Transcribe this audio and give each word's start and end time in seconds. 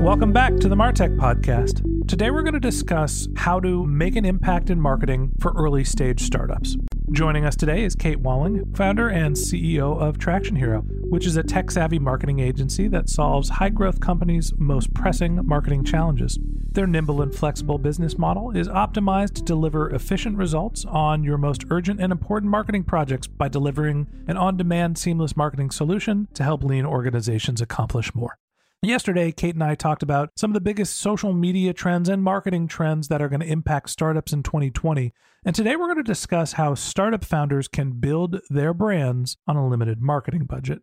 Welcome 0.00 0.32
back 0.32 0.56
to 0.60 0.68
the 0.70 0.76
Martech 0.76 1.14
Podcast. 1.18 2.08
Today 2.08 2.30
we're 2.30 2.40
going 2.40 2.54
to 2.54 2.58
discuss 2.58 3.28
how 3.36 3.60
to 3.60 3.84
make 3.84 4.16
an 4.16 4.24
impact 4.24 4.70
in 4.70 4.80
marketing 4.80 5.32
for 5.38 5.52
early 5.52 5.84
stage 5.84 6.22
startups. 6.22 6.78
Joining 7.12 7.44
us 7.44 7.54
today 7.54 7.84
is 7.84 7.94
Kate 7.94 8.18
Walling, 8.18 8.64
founder 8.74 9.10
and 9.10 9.36
CEO 9.36 10.00
of 10.00 10.18
Traction 10.18 10.56
Hero, 10.56 10.80
which 11.10 11.26
is 11.26 11.36
a 11.36 11.42
tech 11.42 11.70
savvy 11.70 11.98
marketing 11.98 12.40
agency 12.40 12.88
that 12.88 13.10
solves 13.10 13.50
high 13.50 13.68
growth 13.68 14.00
companies' 14.00 14.54
most 14.56 14.94
pressing 14.94 15.46
marketing 15.46 15.84
challenges. 15.84 16.38
Their 16.72 16.86
nimble 16.86 17.20
and 17.20 17.34
flexible 17.34 17.76
business 17.76 18.16
model 18.16 18.56
is 18.56 18.68
optimized 18.68 19.34
to 19.34 19.42
deliver 19.42 19.90
efficient 19.90 20.38
results 20.38 20.86
on 20.86 21.24
your 21.24 21.36
most 21.36 21.64
urgent 21.70 22.00
and 22.00 22.10
important 22.10 22.50
marketing 22.50 22.84
projects 22.84 23.26
by 23.26 23.48
delivering 23.48 24.06
an 24.26 24.38
on 24.38 24.56
demand, 24.56 24.96
seamless 24.96 25.36
marketing 25.36 25.70
solution 25.70 26.26
to 26.32 26.42
help 26.42 26.64
lean 26.64 26.86
organizations 26.86 27.60
accomplish 27.60 28.14
more. 28.14 28.39
Yesterday, 28.82 29.30
Kate 29.30 29.54
and 29.54 29.62
I 29.62 29.74
talked 29.74 30.02
about 30.02 30.30
some 30.36 30.52
of 30.52 30.54
the 30.54 30.60
biggest 30.62 30.96
social 30.96 31.34
media 31.34 31.74
trends 31.74 32.08
and 32.08 32.24
marketing 32.24 32.66
trends 32.66 33.08
that 33.08 33.20
are 33.20 33.28
going 33.28 33.40
to 33.40 33.46
impact 33.46 33.90
startups 33.90 34.32
in 34.32 34.42
2020. 34.42 35.12
And 35.44 35.54
today 35.54 35.76
we're 35.76 35.92
going 35.92 35.98
to 35.98 36.02
discuss 36.02 36.54
how 36.54 36.74
startup 36.74 37.22
founders 37.22 37.68
can 37.68 38.00
build 38.00 38.40
their 38.48 38.72
brands 38.72 39.36
on 39.46 39.56
a 39.56 39.68
limited 39.68 40.00
marketing 40.00 40.46
budget. 40.46 40.80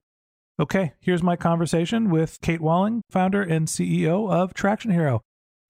Okay, 0.60 0.94
here's 1.00 1.24
my 1.24 1.36
conversation 1.36 2.12
with 2.12 2.40
Kate 2.42 2.62
Walling, 2.62 3.02
founder 3.10 3.42
and 3.42 3.68
CEO 3.68 4.32
of 4.32 4.54
Traction 4.54 4.92
Hero. 4.92 5.24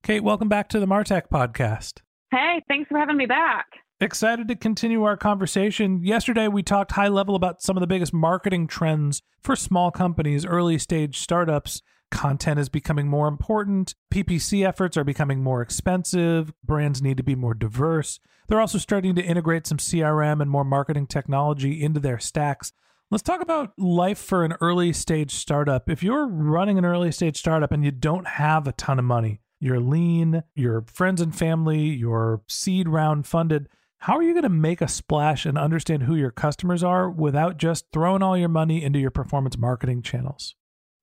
Kate, 0.04 0.22
welcome 0.22 0.50
back 0.50 0.68
to 0.70 0.82
the 0.82 0.86
Martech 0.86 1.30
podcast. 1.32 2.02
Hey, 2.32 2.62
thanks 2.68 2.90
for 2.90 3.00
having 3.00 3.16
me 3.16 3.26
back. 3.26 3.68
Excited 4.02 4.50
to 4.50 4.56
continue 4.58 5.04
our 5.04 5.16
conversation. 5.16 6.04
Yesterday, 6.04 6.50
we 6.50 6.62
talked 6.62 6.92
high 6.92 7.08
level 7.08 7.36
about 7.36 7.62
some 7.62 7.78
of 7.78 7.82
the 7.82 7.88
biggest 7.88 8.14
marketing 8.14 8.68
trends 8.68 9.22
for 9.42 9.56
small 9.56 9.92
companies, 9.92 10.46
early 10.46 10.78
stage 10.78 11.20
startups 11.20 11.82
content 12.12 12.60
is 12.60 12.70
becoming 12.70 13.08
more 13.08 13.28
important. 13.28 13.96
PPC 14.14 14.68
efforts 14.68 14.98
are 14.98 15.04
becoming 15.04 15.44
more 15.44 15.62
expensive. 15.62 16.54
Brands 16.64 17.02
need 17.02 17.18
to 17.18 17.24
be 17.24 17.36
more 17.36 17.54
diverse. 17.54 18.20
They're 18.48 18.62
also 18.62 18.78
starting 18.78 19.16
to 19.16 19.24
integrate 19.24 19.68
some 19.68 19.78
CRM 19.78 20.42
and 20.42 20.50
more 20.50 20.64
marketing 20.64 21.08
technology 21.08 21.84
into 21.84 22.00
their 22.00 22.20
stacks. 22.20 22.72
Let's 23.10 23.24
talk 23.24 23.42
about 23.42 23.72
life 23.78 24.18
for 24.18 24.44
an 24.44 24.56
early 24.60 24.92
stage 24.94 25.32
startup. 25.32 25.90
If 25.90 26.04
you're 26.04 26.28
running 26.28 26.78
an 26.78 26.86
early 26.86 27.12
stage 27.12 27.38
startup 27.38 27.72
and 27.72 27.84
you 27.84 27.92
don't 27.92 28.28
have 28.28 28.68
a 28.68 28.74
ton 28.74 29.00
of 29.00 29.06
money, 29.06 29.40
you're 29.60 29.80
lean, 29.80 30.44
your 30.56 30.86
friends 30.88 31.22
and 31.22 31.36
family, 31.36 31.80
your 31.80 32.42
seed 32.48 32.88
round 32.88 33.26
funded, 33.26 33.70
how 34.00 34.18
are 34.18 34.24
you 34.24 34.34
going 34.34 34.44
to 34.44 34.50
make 34.50 34.82
a 34.82 34.88
splash 34.88 35.46
and 35.46 35.58
understand 35.58 36.04
who 36.04 36.16
your 36.16 36.32
customers 36.32 36.84
are 36.84 37.10
without 37.10 37.58
just 37.58 37.86
throwing 37.92 38.22
all 38.22 38.38
your 38.38 38.50
money 38.50 38.84
into 38.84 39.00
your 39.00 39.12
performance 39.12 39.58
marketing 39.58 40.02
channels? 40.02 40.56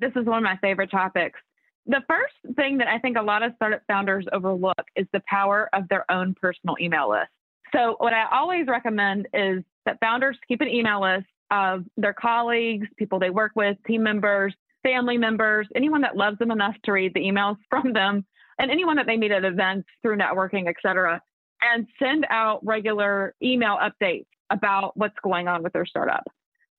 This 0.04 0.20
is 0.20 0.26
one 0.26 0.37
of 0.37 0.44
my 0.44 0.59
favorite 0.59 0.91
topics. 0.91 1.41
The 1.87 2.03
first 2.06 2.34
thing 2.56 2.76
that 2.76 2.88
I 2.88 2.98
think 2.98 3.16
a 3.16 3.22
lot 3.22 3.42
of 3.42 3.53
startup 3.56 3.81
founders 3.87 4.26
overlook 4.34 4.84
is 4.97 5.06
the 5.15 5.22
power 5.26 5.70
of 5.72 5.88
their 5.88 6.04
own 6.10 6.34
personal 6.38 6.76
email 6.78 7.09
list. 7.09 7.31
So, 7.75 7.97
what 7.98 8.12
I 8.12 8.26
always 8.31 8.66
recommend 8.66 9.28
is 9.32 9.64
that 9.87 9.98
founders 10.00 10.37
keep 10.47 10.60
an 10.60 10.69
email 10.69 11.00
list 11.00 11.26
of 11.50 11.84
their 11.97 12.12
colleagues, 12.12 12.87
people 12.98 13.19
they 13.19 13.31
work 13.31 13.53
with, 13.54 13.78
team 13.87 14.03
members, 14.03 14.54
family 14.82 15.16
members, 15.16 15.66
anyone 15.75 16.03
that 16.03 16.19
loves 16.19 16.38
them 16.38 16.50
enough 16.50 16.75
to 16.84 16.93
read 16.93 17.14
the 17.14 17.20
emails 17.20 17.56
from 17.70 17.94
them, 17.94 18.26
and 18.59 18.70
anyone 18.70 18.97
that 18.97 19.06
they 19.06 19.16
meet 19.16 19.31
at 19.31 19.47
events 19.47 19.88
through 20.03 20.19
networking, 20.19 20.69
et 20.69 20.76
cetera, 20.82 21.19
and 21.62 21.87
send 21.98 22.26
out 22.28 22.60
regular 22.62 23.34
email 23.43 23.78
updates 23.78 24.26
about 24.50 24.94
what's 24.98 25.16
going 25.22 25.48
on 25.48 25.62
with 25.62 25.72
their 25.72 25.87
startup 25.87 26.25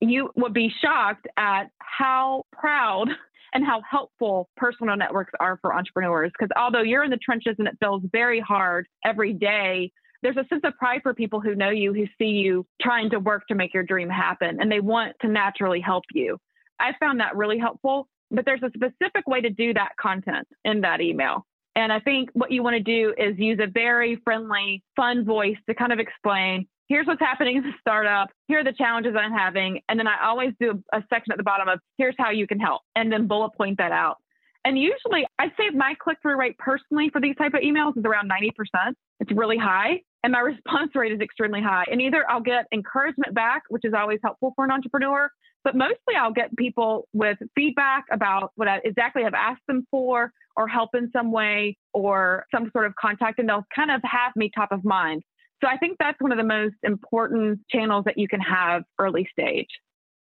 you 0.02 0.30
would 0.36 0.54
be 0.54 0.72
shocked 0.82 1.28
at 1.38 1.66
how 1.80 2.44
proud 2.52 3.10
and 3.54 3.66
how 3.66 3.82
helpful 3.90 4.50
personal 4.58 4.98
networks 4.98 5.32
are 5.40 5.58
for 5.62 5.74
entrepreneurs. 5.74 6.32
Because 6.38 6.52
although 6.58 6.82
you're 6.82 7.04
in 7.04 7.12
the 7.12 7.18
trenches 7.18 7.56
and 7.58 7.68
it 7.68 7.78
feels 7.80 8.04
very 8.12 8.40
hard 8.40 8.88
every 9.06 9.34
day, 9.34 9.92
there's 10.22 10.38
a 10.38 10.46
sense 10.50 10.62
of 10.64 10.76
pride 10.78 11.02
for 11.04 11.14
people 11.14 11.40
who 11.40 11.56
know 11.56 11.70
you, 11.70 11.94
who 11.94 12.06
see 12.18 12.32
you 12.32 12.66
trying 12.82 13.10
to 13.12 13.20
work 13.20 13.48
to 13.48 13.56
make 13.56 13.74
your 13.74 13.84
dream 13.84 14.10
happen, 14.10 14.58
and 14.60 14.72
they 14.72 14.80
want 14.80 15.14
to 15.22 15.28
naturally 15.28 15.80
help 15.80 16.04
you. 16.14 16.38
I 16.80 16.92
found 17.00 17.20
that 17.20 17.36
really 17.36 17.60
helpful, 17.60 18.08
but 18.32 18.44
there's 18.44 18.64
a 18.64 18.72
specific 18.76 19.28
way 19.28 19.42
to 19.42 19.50
do 19.50 19.74
that 19.76 19.92
content 20.02 20.48
in 20.66 20.82
that 20.82 21.00
email. 21.00 21.46
And 21.76 21.92
I 21.92 22.00
think 22.00 22.30
what 22.34 22.52
you 22.52 22.64
want 22.64 22.76
to 22.76 22.84
do 22.84 23.14
is 23.18 23.38
use 23.38 23.60
a 23.62 23.68
very 23.68 24.16
friendly, 24.24 24.82
fun 24.96 25.26
voice 25.26 25.58
to 25.68 25.76
kind 25.76 25.92
of 25.92 26.00
explain 26.00 26.68
here's 26.88 27.07
what's 27.07 27.19
happening 27.19 27.57
in 27.57 27.63
the 27.63 27.72
startup. 27.79 28.29
Here 28.47 28.59
are 28.59 28.63
the 28.63 28.73
challenges 28.73 29.13
I'm 29.18 29.31
having. 29.31 29.81
And 29.90 30.00
then 30.00 30.07
I 30.07 30.25
always 30.25 30.53
do 30.59 30.84
a 30.94 31.03
section 31.09 31.31
at 31.31 31.38
the 31.38 31.44
bottom 31.44 31.68
of 31.68 31.79
here's 31.97 32.16
how 32.18 32.31
you 32.31 32.47
can 32.47 32.59
help 32.59 32.81
and 32.96 33.12
then 33.12 33.28
bullet 33.28 33.51
point 33.57 33.78
that 33.78 33.91
out. 33.91 34.18
And 34.63 34.79
usually 34.79 35.25
I'd 35.38 35.51
say 35.57 35.69
my 35.73 35.94
click 36.00 36.18
through 36.22 36.38
rate 36.38 36.57
personally 36.57 37.09
for 37.12 37.22
these 37.22 37.35
type 37.35 37.53
of 37.53 37.62
emails 37.62 37.97
is 37.97 38.03
around 38.03 38.29
90%. 38.29 38.94
It's 39.19 39.31
really 39.31 39.57
high. 39.57 40.01
And 40.23 40.31
my 40.31 40.40
response 40.51 40.91
rate 40.96 41.12
is 41.12 41.22
extremely 41.22 41.62
high. 41.62 41.85
And 41.90 42.01
either 42.01 42.29
I'll 42.29 42.41
get 42.41 42.66
encouragement 42.73 43.34
back, 43.34 43.63
which 43.69 43.85
is 43.85 43.94
always 43.96 44.19
helpful 44.23 44.53
for 44.56 44.66
an 44.66 44.72
entrepreneur, 44.72 45.29
but 45.63 45.75
mostly 45.75 46.16
I'll 46.19 46.34
get 46.34 46.56
people 46.57 47.07
with 47.13 47.38
feedback 47.56 48.06
about 48.12 48.52
what 48.56 48.67
I 48.67 48.81
exactly 48.84 49.23
have 49.23 49.34
asked 49.34 49.66
them 49.67 49.85
for 49.90 50.31
or 50.56 50.67
help 50.67 50.91
in 50.94 51.12
some 51.12 51.31
way 51.31 51.78
or 51.94 52.46
some 52.53 52.69
sort 52.72 52.85
of 52.85 52.96
contact. 52.96 53.40
And 53.40 53.47
they'll 53.50 53.66
kind 53.75 53.91
of 53.91 54.02
have 54.03 54.35
me 54.35 54.52
top 54.56 54.72
of 54.72 54.84
mind. 54.84 55.23
So 55.66 55.72
I 55.72 55.78
think 55.78 55.98
that's 56.00 56.20
one 56.22 56.31
of 56.31 56.38
the 56.38 56.44
most 56.44 56.76
important 56.84 57.59
channels 57.72 58.06
that 58.06 58.20
you 58.20 58.28
can 58.28 58.40
have 58.40 58.84
early 59.00 59.28
stage. 59.32 59.70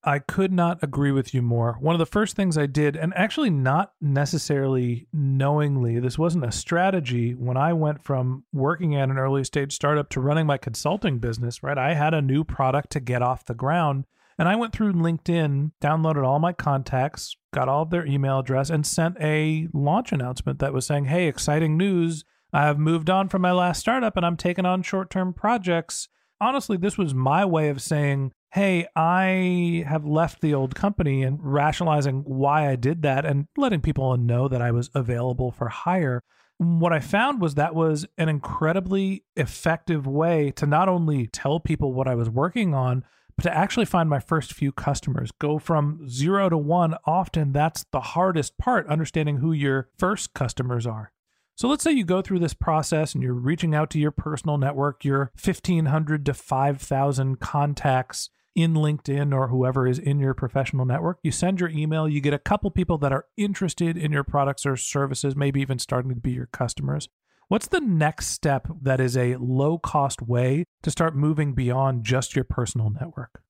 I 0.05 0.19
could 0.19 0.53
not 0.53 0.81
agree 0.81 1.11
with 1.11 1.33
you 1.33 1.41
more. 1.41 1.77
One 1.79 1.95
of 1.95 1.99
the 1.99 2.05
first 2.05 2.35
things 2.35 2.57
I 2.57 2.65
did, 2.65 2.95
and 2.95 3.13
actually 3.15 3.49
not 3.49 3.93
necessarily 3.99 5.07
knowingly, 5.11 5.99
this 5.99 6.17
wasn't 6.17 6.45
a 6.45 6.51
strategy 6.51 7.35
when 7.35 7.57
I 7.57 7.73
went 7.73 8.03
from 8.03 8.45
working 8.53 8.95
at 8.95 9.09
an 9.09 9.17
early 9.17 9.43
stage 9.43 9.73
startup 9.73 10.09
to 10.09 10.21
running 10.21 10.45
my 10.45 10.57
consulting 10.57 11.19
business, 11.19 11.61
right? 11.61 11.77
I 11.77 11.93
had 11.93 12.13
a 12.13 12.21
new 12.21 12.45
product 12.45 12.91
to 12.91 12.99
get 13.01 13.21
off 13.21 13.45
the 13.45 13.53
ground. 13.53 14.05
And 14.37 14.47
I 14.47 14.55
went 14.55 14.73
through 14.73 14.93
LinkedIn, 14.93 15.71
downloaded 15.81 16.25
all 16.25 16.39
my 16.39 16.53
contacts, 16.53 17.35
got 17.53 17.69
all 17.69 17.83
of 17.83 17.89
their 17.89 18.05
email 18.05 18.39
address, 18.39 18.69
and 18.69 18.85
sent 18.85 19.17
a 19.19 19.67
launch 19.73 20.11
announcement 20.11 20.59
that 20.59 20.73
was 20.73 20.85
saying, 20.85 21.05
Hey, 21.05 21.27
exciting 21.27 21.77
news. 21.77 22.23
I've 22.53 22.77
moved 22.77 23.09
on 23.09 23.29
from 23.29 23.41
my 23.41 23.51
last 23.51 23.79
startup 23.79 24.15
and 24.15 24.25
I'm 24.25 24.37
taking 24.37 24.65
on 24.65 24.83
short 24.83 25.09
term 25.09 25.33
projects. 25.33 26.07
Honestly, 26.39 26.77
this 26.77 26.97
was 26.97 27.13
my 27.13 27.43
way 27.45 27.69
of 27.69 27.81
saying, 27.81 28.31
hey, 28.51 28.85
I 28.95 29.83
have 29.87 30.05
left 30.05 30.41
the 30.41 30.53
old 30.53 30.75
company 30.75 31.23
and 31.23 31.39
rationalizing 31.41 32.21
why 32.25 32.69
I 32.69 32.75
did 32.75 33.01
that 33.01 33.25
and 33.25 33.47
letting 33.57 33.81
people 33.81 34.15
know 34.17 34.47
that 34.47 34.61
I 34.61 34.69
was 34.69 34.91
available 34.93 35.51
for 35.51 35.69
hire. 35.69 36.21
What 36.57 36.93
I 36.93 36.99
found 36.99 37.41
was 37.41 37.55
that 37.55 37.73
was 37.73 38.05
an 38.19 38.29
incredibly 38.29 39.23
effective 39.35 40.05
way 40.05 40.51
to 40.51 40.67
not 40.67 40.87
only 40.87 41.25
tell 41.25 41.59
people 41.59 41.93
what 41.93 42.07
I 42.07 42.13
was 42.13 42.29
working 42.29 42.75
on, 42.75 43.03
but 43.35 43.43
to 43.43 43.57
actually 43.57 43.85
find 43.85 44.07
my 44.07 44.19
first 44.19 44.53
few 44.53 44.71
customers. 44.71 45.31
Go 45.31 45.57
from 45.57 46.07
zero 46.07 46.49
to 46.49 46.57
one. 46.57 46.95
Often 47.05 47.53
that's 47.53 47.85
the 47.91 48.01
hardest 48.01 48.59
part, 48.59 48.85
understanding 48.87 49.37
who 49.37 49.51
your 49.51 49.89
first 49.97 50.35
customers 50.35 50.85
are. 50.85 51.11
So 51.55 51.67
let's 51.67 51.83
say 51.83 51.91
you 51.91 52.03
go 52.03 52.21
through 52.21 52.39
this 52.39 52.55
process 52.55 53.13
and 53.13 53.23
you're 53.23 53.33
reaching 53.33 53.75
out 53.75 53.89
to 53.91 53.99
your 53.99 54.11
personal 54.11 54.57
network, 54.57 55.05
your 55.05 55.31
1500 55.41 56.25
to 56.25 56.33
5000 56.33 57.39
contacts 57.39 58.29
in 58.55 58.73
LinkedIn 58.73 59.33
or 59.33 59.47
whoever 59.47 59.87
is 59.87 59.99
in 59.99 60.19
your 60.19 60.33
professional 60.33 60.85
network. 60.85 61.19
You 61.23 61.31
send 61.31 61.59
your 61.59 61.69
email, 61.69 62.07
you 62.07 62.21
get 62.21 62.33
a 62.33 62.39
couple 62.39 62.69
people 62.71 62.97
that 62.99 63.11
are 63.11 63.25
interested 63.37 63.97
in 63.97 64.11
your 64.11 64.23
products 64.23 64.65
or 64.65 64.75
services, 64.75 65.35
maybe 65.35 65.61
even 65.61 65.79
starting 65.79 66.09
to 66.13 66.19
be 66.19 66.31
your 66.31 66.47
customers. 66.47 67.07
What's 67.49 67.67
the 67.67 67.81
next 67.81 68.27
step 68.27 68.67
that 68.81 68.99
is 68.99 69.15
a 69.15 69.35
low 69.35 69.77
cost 69.77 70.21
way 70.21 70.65
to 70.81 70.91
start 70.91 71.15
moving 71.15 71.53
beyond 71.53 72.03
just 72.03 72.35
your 72.35 72.45
personal 72.45 72.89
network? 72.89 73.41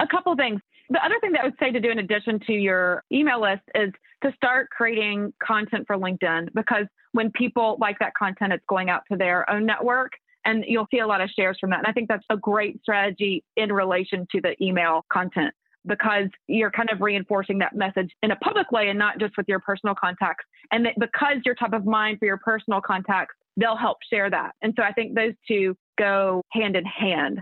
A 0.00 0.06
couple 0.06 0.34
things. 0.36 0.60
The 0.90 1.04
other 1.04 1.18
thing 1.20 1.32
that 1.32 1.40
I 1.42 1.44
would 1.44 1.58
say 1.58 1.72
to 1.72 1.80
do 1.80 1.90
in 1.90 1.98
addition 1.98 2.38
to 2.46 2.52
your 2.52 3.02
email 3.10 3.40
list 3.40 3.62
is 3.74 3.90
to 4.22 4.32
start 4.36 4.70
creating 4.70 5.32
content 5.42 5.86
for 5.86 5.96
LinkedIn 5.96 6.48
because 6.54 6.86
when 7.12 7.30
people 7.32 7.76
like 7.80 7.98
that 7.98 8.12
content, 8.14 8.52
it's 8.52 8.64
going 8.68 8.88
out 8.90 9.02
to 9.10 9.16
their 9.16 9.48
own 9.50 9.66
network 9.66 10.12
and 10.44 10.64
you'll 10.66 10.86
see 10.90 11.00
a 11.00 11.06
lot 11.06 11.20
of 11.20 11.28
shares 11.30 11.56
from 11.60 11.70
that. 11.70 11.78
And 11.78 11.86
I 11.88 11.92
think 11.92 12.08
that's 12.08 12.24
a 12.30 12.36
great 12.36 12.80
strategy 12.82 13.42
in 13.56 13.72
relation 13.72 14.26
to 14.32 14.40
the 14.40 14.54
email 14.62 15.04
content 15.12 15.52
because 15.86 16.28
you're 16.46 16.70
kind 16.70 16.88
of 16.90 17.00
reinforcing 17.00 17.58
that 17.58 17.74
message 17.74 18.10
in 18.22 18.30
a 18.30 18.36
public 18.36 18.70
way 18.72 18.88
and 18.88 18.98
not 18.98 19.18
just 19.18 19.36
with 19.36 19.46
your 19.48 19.60
personal 19.60 19.94
contacts. 19.94 20.44
And 20.72 20.88
because 20.98 21.36
you're 21.44 21.54
top 21.54 21.72
of 21.72 21.84
mind 21.84 22.18
for 22.18 22.26
your 22.26 22.38
personal 22.38 22.80
contacts, 22.80 23.34
they'll 23.56 23.76
help 23.76 23.98
share 24.10 24.30
that. 24.30 24.52
And 24.62 24.74
so 24.76 24.82
I 24.82 24.92
think 24.92 25.14
those 25.14 25.34
two 25.46 25.76
go 25.98 26.42
hand 26.52 26.76
in 26.76 26.84
hand. 26.84 27.40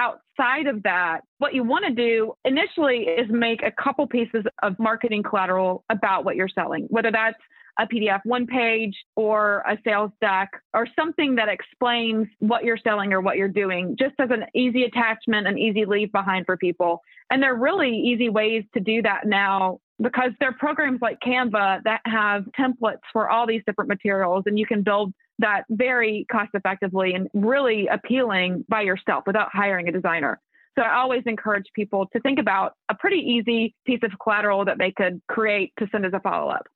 Outside 0.00 0.66
of 0.66 0.82
that, 0.84 1.20
what 1.38 1.54
you 1.54 1.62
want 1.62 1.84
to 1.84 1.92
do 1.92 2.32
initially 2.46 3.00
is 3.02 3.26
make 3.30 3.62
a 3.62 3.70
couple 3.70 4.06
pieces 4.06 4.44
of 4.62 4.78
marketing 4.78 5.22
collateral 5.22 5.84
about 5.90 6.24
what 6.24 6.36
you're 6.36 6.48
selling, 6.48 6.86
whether 6.88 7.12
that's 7.12 7.36
a 7.78 7.86
PDF 7.86 8.20
one 8.24 8.46
page 8.46 8.94
or 9.14 9.62
a 9.68 9.76
sales 9.84 10.10
deck 10.20 10.50
or 10.74 10.86
something 10.96 11.34
that 11.34 11.48
explains 11.48 12.26
what 12.38 12.64
you're 12.64 12.78
selling 12.78 13.12
or 13.12 13.20
what 13.20 13.36
you're 13.36 13.48
doing, 13.48 13.94
just 13.98 14.14
as 14.18 14.30
an 14.30 14.44
easy 14.54 14.84
attachment, 14.84 15.46
an 15.46 15.58
easy 15.58 15.84
leave 15.84 16.10
behind 16.12 16.46
for 16.46 16.56
people. 16.56 17.02
And 17.30 17.42
there 17.42 17.52
are 17.52 17.58
really 17.58 17.94
easy 17.94 18.30
ways 18.30 18.64
to 18.74 18.80
do 18.80 19.02
that 19.02 19.26
now 19.26 19.80
because 20.00 20.30
there 20.40 20.48
are 20.48 20.54
programs 20.58 21.00
like 21.02 21.18
Canva 21.20 21.82
that 21.84 22.00
have 22.06 22.44
templates 22.58 23.00
for 23.12 23.28
all 23.28 23.46
these 23.46 23.62
different 23.66 23.88
materials, 23.88 24.44
and 24.46 24.58
you 24.58 24.66
can 24.66 24.82
build 24.82 25.12
that 25.40 25.64
very 25.68 26.26
cost 26.30 26.50
effectively 26.54 27.12
and 27.14 27.28
really 27.34 27.88
appealing 27.88 28.64
by 28.68 28.82
yourself 28.82 29.24
without 29.26 29.48
hiring 29.52 29.88
a 29.88 29.92
designer. 29.92 30.40
So 30.78 30.84
I 30.84 31.00
always 31.00 31.22
encourage 31.26 31.66
people 31.74 32.06
to 32.12 32.20
think 32.20 32.38
about 32.38 32.74
a 32.90 32.94
pretty 32.94 33.18
easy 33.18 33.74
piece 33.86 34.00
of 34.02 34.12
collateral 34.22 34.64
that 34.66 34.78
they 34.78 34.92
could 34.92 35.20
create 35.28 35.72
to 35.78 35.86
send 35.90 36.06
as 36.06 36.12
a 36.14 36.20
follow 36.20 36.50
up. 36.50 36.66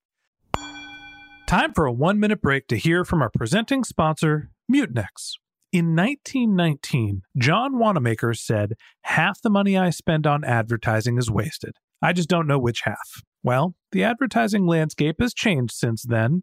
Time 1.46 1.72
for 1.72 1.86
a 1.86 1.92
one 1.92 2.18
minute 2.18 2.42
break 2.42 2.66
to 2.68 2.76
hear 2.76 3.04
from 3.04 3.22
our 3.22 3.30
presenting 3.30 3.84
sponsor, 3.84 4.50
Mutinex. 4.70 5.34
In 5.72 5.96
1919, 5.96 7.22
John 7.36 7.78
Wanamaker 7.78 8.34
said, 8.34 8.74
Half 9.02 9.42
the 9.42 9.50
money 9.50 9.76
I 9.76 9.90
spend 9.90 10.26
on 10.26 10.44
advertising 10.44 11.18
is 11.18 11.30
wasted. 11.30 11.76
I 12.00 12.12
just 12.12 12.28
don't 12.28 12.46
know 12.46 12.58
which 12.58 12.82
half. 12.82 13.22
Well, 13.42 13.74
the 13.92 14.04
advertising 14.04 14.66
landscape 14.66 15.16
has 15.20 15.34
changed 15.34 15.74
since 15.74 16.02
then, 16.02 16.42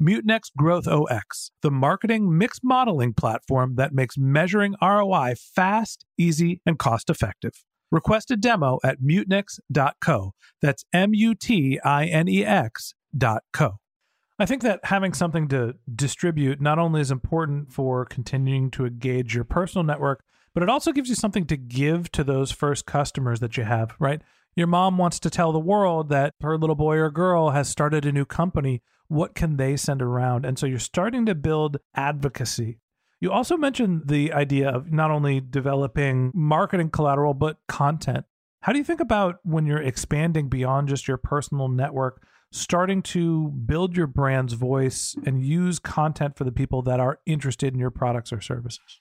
Mutinex 0.00 0.50
GrowthOS, 0.58 1.50
the 1.62 1.70
marketing 1.70 2.36
mix 2.36 2.60
modeling 2.62 3.14
platform 3.14 3.76
that 3.76 3.94
makes 3.94 4.18
measuring 4.18 4.74
ROI 4.82 5.34
fast, 5.38 6.04
easy, 6.18 6.60
and 6.66 6.78
cost 6.78 7.08
effective. 7.08 7.64
Request 7.90 8.30
a 8.30 8.36
demo 8.36 8.78
at 8.84 9.00
mutinex.co. 9.00 10.32
That's 10.60 10.84
M 10.92 11.14
U 11.14 11.34
T 11.34 11.80
I 11.84 12.06
N 12.06 12.28
E 12.28 12.44
X.co. 12.44 13.78
I 14.38 14.44
think 14.44 14.62
that 14.62 14.80
having 14.84 15.14
something 15.14 15.48
to 15.48 15.76
distribute 15.94 16.60
not 16.60 16.78
only 16.78 17.00
is 17.00 17.10
important 17.10 17.72
for 17.72 18.04
continuing 18.04 18.70
to 18.72 18.84
engage 18.84 19.34
your 19.34 19.44
personal 19.44 19.82
network, 19.82 20.22
but 20.52 20.62
it 20.62 20.68
also 20.68 20.92
gives 20.92 21.08
you 21.08 21.14
something 21.14 21.46
to 21.46 21.56
give 21.56 22.10
to 22.12 22.22
those 22.22 22.52
first 22.52 22.84
customers 22.84 23.40
that 23.40 23.56
you 23.56 23.64
have, 23.64 23.94
right? 23.98 24.20
Your 24.54 24.66
mom 24.66 24.98
wants 24.98 25.20
to 25.20 25.30
tell 25.30 25.52
the 25.52 25.58
world 25.58 26.08
that 26.10 26.34
her 26.40 26.58
little 26.58 26.76
boy 26.76 26.96
or 26.96 27.10
girl 27.10 27.50
has 27.50 27.68
started 27.68 28.04
a 28.04 28.12
new 28.12 28.24
company. 28.24 28.82
What 29.08 29.34
can 29.34 29.56
they 29.56 29.76
send 29.76 30.02
around? 30.02 30.44
And 30.44 30.58
so 30.58 30.66
you're 30.66 30.78
starting 30.78 31.26
to 31.26 31.34
build 31.34 31.78
advocacy. 31.94 32.78
You 33.20 33.32
also 33.32 33.56
mentioned 33.56 34.02
the 34.06 34.32
idea 34.32 34.68
of 34.68 34.92
not 34.92 35.10
only 35.10 35.40
developing 35.40 36.32
marketing 36.34 36.90
collateral, 36.90 37.34
but 37.34 37.58
content. 37.68 38.26
How 38.62 38.72
do 38.72 38.78
you 38.78 38.84
think 38.84 39.00
about 39.00 39.36
when 39.42 39.66
you're 39.66 39.82
expanding 39.82 40.48
beyond 40.48 40.88
just 40.88 41.08
your 41.08 41.16
personal 41.16 41.68
network? 41.68 42.22
starting 42.52 43.02
to 43.02 43.48
build 43.66 43.96
your 43.96 44.06
brand's 44.06 44.54
voice 44.54 45.16
and 45.26 45.44
use 45.44 45.78
content 45.78 46.36
for 46.36 46.44
the 46.44 46.52
people 46.52 46.82
that 46.82 47.00
are 47.00 47.18
interested 47.26 47.72
in 47.72 47.78
your 47.78 47.90
products 47.90 48.32
or 48.32 48.40
services? 48.40 49.00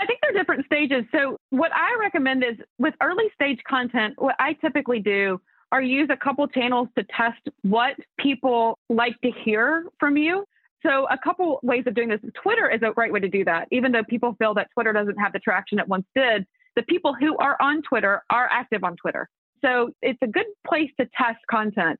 I 0.00 0.06
think 0.06 0.20
there 0.22 0.30
are 0.30 0.34
different 0.34 0.64
stages. 0.66 1.04
So, 1.12 1.36
what 1.50 1.72
I 1.74 1.96
recommend 2.00 2.44
is 2.44 2.56
with 2.78 2.94
early 3.02 3.24
stage 3.34 3.58
content, 3.68 4.14
what 4.16 4.36
I 4.38 4.52
typically 4.54 5.00
do 5.00 5.40
are 5.72 5.82
use 5.82 6.08
a 6.10 6.16
couple 6.16 6.46
channels 6.48 6.88
to 6.96 7.04
test 7.04 7.40
what 7.62 7.94
people 8.18 8.78
like 8.88 9.20
to 9.22 9.30
hear 9.44 9.84
from 9.98 10.16
you. 10.16 10.44
So, 10.82 11.06
a 11.10 11.18
couple 11.18 11.58
ways 11.62 11.84
of 11.86 11.94
doing 11.94 12.08
this. 12.08 12.20
Twitter 12.40 12.70
is 12.70 12.80
a 12.82 12.92
great 12.92 13.12
way 13.12 13.20
to 13.20 13.28
do 13.28 13.44
that. 13.44 13.68
Even 13.72 13.92
though 13.92 14.04
people 14.04 14.36
feel 14.38 14.54
that 14.54 14.68
Twitter 14.74 14.92
doesn't 14.92 15.16
have 15.16 15.32
the 15.32 15.40
traction 15.40 15.78
it 15.78 15.88
once 15.88 16.06
did, 16.14 16.46
the 16.76 16.82
people 16.82 17.14
who 17.14 17.36
are 17.38 17.56
on 17.60 17.82
Twitter 17.82 18.22
are 18.30 18.48
active 18.50 18.84
on 18.84 18.96
Twitter. 18.96 19.28
So, 19.64 19.90
it's 20.02 20.18
a 20.22 20.28
good 20.28 20.46
place 20.66 20.90
to 21.00 21.08
test 21.16 21.40
content. 21.50 21.98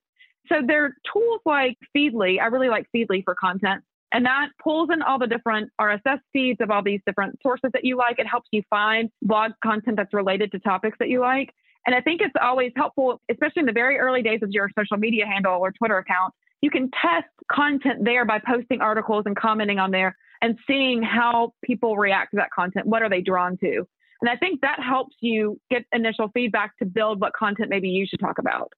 So 0.49 0.63
there 0.67 0.85
are 0.85 0.95
tools 1.13 1.41
like 1.45 1.77
Feedly. 1.95 2.41
I 2.41 2.47
really 2.47 2.69
like 2.69 2.87
Feedly 2.95 3.25
for 3.25 3.35
content. 3.35 3.83
And 4.13 4.25
that 4.25 4.49
pulls 4.63 4.89
in 4.91 5.03
all 5.03 5.19
the 5.19 5.27
different 5.27 5.71
RSS 5.79 6.21
feeds 6.33 6.61
of 6.63 6.71
all 6.71 6.83
these 6.83 7.01
different 7.05 7.39
sources 7.43 7.71
that 7.75 7.85
you 7.85 7.97
like. 7.97 8.19
It 8.19 8.27
helps 8.27 8.49
you 8.53 8.63
find 8.71 9.11
blog 9.21 9.53
content 9.63 9.99
that's 9.99 10.15
related 10.15 10.51
to 10.53 10.59
topics 10.61 10.97
that 10.99 11.11
you 11.11 11.21
like. 11.21 11.53
And 11.87 11.95
I 11.95 12.01
think 12.01 12.21
it's 12.21 12.35
always 12.41 12.73
helpful, 12.77 13.21
especially 13.31 13.61
in 13.61 13.67
the 13.67 13.73
very 13.73 13.99
early 13.99 14.23
days 14.23 14.41
of 14.43 14.51
your 14.51 14.71
social 14.79 14.97
media 14.97 15.27
handle 15.27 15.59
or 15.61 15.73
Twitter 15.73 15.99
account. 15.99 16.35
You 16.61 16.71
can 16.71 16.91
test 16.91 17.29
content 17.51 18.05
there 18.05 18.25
by 18.25 18.41
posting 18.45 18.81
articles 18.81 19.23
and 19.27 19.37
commenting 19.37 19.79
on 19.79 19.91
there 19.91 20.17
and 20.43 20.59
seeing 20.67 21.03
how 21.03 21.55
people 21.65 21.97
react 21.97 22.33
to 22.33 22.37
that 22.37 22.51
content. 22.55 22.87
What 22.87 23.03
are 23.03 23.09
they 23.09 23.21
drawn 23.21 23.57
to? 23.59 23.85
And 24.21 24.29
I 24.29 24.37
think 24.37 24.61
that 24.63 24.81
helps 24.81 25.17
you 25.21 25.61
get 25.71 25.85
initial 25.93 26.29
feedback 26.35 26.77
to 26.79 26.85
build 26.85 27.21
what 27.21 27.33
content 27.33 27.71
maybe 27.71 27.89
you 27.89 28.07
should 28.07 28.21
talk 28.21 28.39
about. 28.39 28.73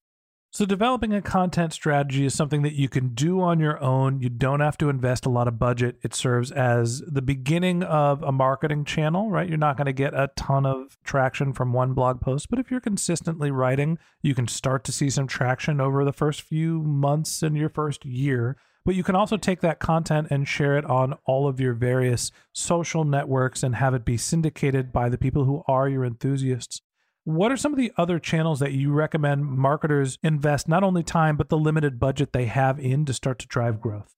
So, 0.52 0.66
developing 0.66 1.14
a 1.14 1.22
content 1.22 1.72
strategy 1.72 2.24
is 2.24 2.34
something 2.34 2.62
that 2.62 2.72
you 2.72 2.88
can 2.88 3.14
do 3.14 3.40
on 3.40 3.60
your 3.60 3.80
own. 3.80 4.18
You 4.18 4.28
don't 4.28 4.58
have 4.58 4.76
to 4.78 4.88
invest 4.88 5.24
a 5.24 5.30
lot 5.30 5.46
of 5.46 5.60
budget. 5.60 6.00
It 6.02 6.12
serves 6.12 6.50
as 6.50 7.02
the 7.06 7.22
beginning 7.22 7.84
of 7.84 8.20
a 8.24 8.32
marketing 8.32 8.84
channel, 8.84 9.30
right? 9.30 9.48
You're 9.48 9.58
not 9.58 9.76
going 9.76 9.86
to 9.86 9.92
get 9.92 10.12
a 10.12 10.28
ton 10.34 10.66
of 10.66 10.98
traction 11.04 11.52
from 11.52 11.72
one 11.72 11.94
blog 11.94 12.20
post, 12.20 12.50
but 12.50 12.58
if 12.58 12.68
you're 12.68 12.80
consistently 12.80 13.52
writing, 13.52 13.96
you 14.22 14.34
can 14.34 14.48
start 14.48 14.82
to 14.84 14.92
see 14.92 15.08
some 15.08 15.28
traction 15.28 15.80
over 15.80 16.04
the 16.04 16.12
first 16.12 16.42
few 16.42 16.82
months 16.82 17.44
and 17.44 17.56
your 17.56 17.68
first 17.68 18.04
year. 18.04 18.56
But 18.84 18.96
you 18.96 19.04
can 19.04 19.14
also 19.14 19.36
take 19.36 19.60
that 19.60 19.78
content 19.78 20.28
and 20.32 20.48
share 20.48 20.76
it 20.76 20.84
on 20.84 21.14
all 21.26 21.46
of 21.46 21.60
your 21.60 21.74
various 21.74 22.32
social 22.52 23.04
networks 23.04 23.62
and 23.62 23.76
have 23.76 23.94
it 23.94 24.04
be 24.04 24.16
syndicated 24.16 24.92
by 24.92 25.10
the 25.10 25.18
people 25.18 25.44
who 25.44 25.62
are 25.68 25.88
your 25.88 26.04
enthusiasts. 26.04 26.80
What 27.24 27.52
are 27.52 27.56
some 27.56 27.72
of 27.72 27.78
the 27.78 27.92
other 27.98 28.18
channels 28.18 28.60
that 28.60 28.72
you 28.72 28.92
recommend 28.92 29.44
marketers 29.44 30.18
invest 30.22 30.68
not 30.68 30.82
only 30.82 31.02
time, 31.02 31.36
but 31.36 31.50
the 31.50 31.58
limited 31.58 32.00
budget 32.00 32.32
they 32.32 32.46
have 32.46 32.80
in 32.80 33.04
to 33.04 33.12
start 33.12 33.38
to 33.40 33.46
drive 33.46 33.78
growth? 33.78 34.14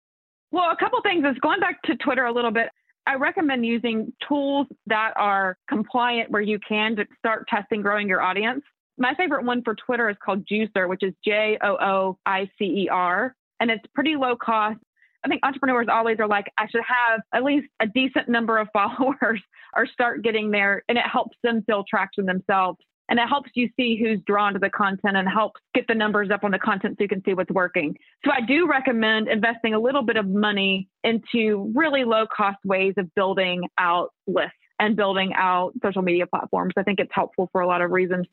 Well, 0.52 0.71
a 0.71 0.76
couple 0.76 1.00
things 1.02 1.25
is 1.25 1.37
going 1.40 1.59
back 1.59 1.82
to 1.82 1.97
Twitter 1.97 2.26
a 2.26 2.32
little 2.32 2.52
bit. 2.52 2.68
I 3.06 3.16
recommend 3.16 3.66
using 3.66 4.12
tools 4.28 4.68
that 4.87 5.12
are 5.16 5.56
compliant 5.68 6.30
where 6.30 6.42
you 6.42 6.61
can 6.66 6.94
to 6.97 7.06
start 7.18 7.49
testing 7.49 7.82
growing 7.82 8.09
your 8.09 8.23
audience. 8.23 8.62
My 8.99 9.14
favorite 9.16 9.44
one 9.44 9.62
for 9.64 9.75
Twitter 9.75 10.09
is 10.09 10.16
called 10.25 10.47
Jooicer, 10.47 10.88
which 10.88 11.02
is 11.02 11.12
J 11.25 11.59
O 11.61 11.76
O 11.80 12.18
I 12.25 12.49
C 12.56 12.64
E 12.64 12.88
R, 12.88 13.35
and 13.59 13.71
it's 13.71 13.85
pretty 13.97 14.14
low 14.14 14.37
cost. 14.37 14.78
I 15.25 15.28
think 15.28 15.40
entrepreneurs 15.42 15.88
always 15.90 16.18
are 16.21 16.28
like, 16.28 16.47
I 16.56 16.68
should 16.68 16.82
have 16.87 17.21
at 17.35 17.42
least 17.42 17.66
a 17.80 17.87
decent 17.87 18.28
number 18.28 18.59
of 18.59 18.68
followers 18.73 19.40
or 19.75 19.87
start 19.87 20.23
getting 20.23 20.52
there, 20.52 20.85
and 20.88 20.97
it 20.97 21.04
helps 21.11 21.37
them 21.42 21.64
feel 21.66 21.82
traction 21.88 22.26
themselves 22.26 22.78
and 23.12 23.21
it 23.21 23.28
helps 23.28 23.50
you 23.52 23.69
see 23.76 23.95
who's 24.02 24.19
drawn 24.26 24.54
to 24.54 24.59
the 24.59 24.71
content 24.71 25.19
and 25.19 25.28
helps 25.28 25.61
get 25.75 25.87
the 25.87 25.95
numbers 25.95 26.31
up 26.31 26.45
on 26.45 26.50
the 26.50 26.59
content 26.59 26.97
so 26.97 27.02
you 27.02 27.09
can 27.09 27.23
see 27.25 27.35
what's 27.35 27.50
working. 27.50 27.95
So 28.25 28.31
I 28.33 28.40
do 28.40 28.66
recommend 28.66 29.28
investing 29.28 29.75
a 29.75 29.78
little 29.78 30.00
bit 30.00 30.16
of 30.16 30.26
money 30.26 30.88
into 31.04 31.71
really 31.75 32.04
low 32.04 32.25
cost 32.35 32.57
ways 32.64 32.95
of 32.97 33.14
building 33.14 33.69
out 33.76 34.14
lists 34.26 34.57
and 34.81 34.97
building 34.97 35.35
out 35.37 35.75
social 35.83 36.00
media 36.00 36.26
platforms. 36.26 36.73
I 36.78 36.85
think 36.85 37.00
it's 37.00 37.11
helpful 37.12 37.50
for 37.52 37.61
a 37.61 37.66
lot 37.66 37.83
of 37.83 37.90
reasons. 37.90 38.26